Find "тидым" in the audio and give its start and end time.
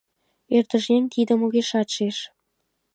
1.13-1.39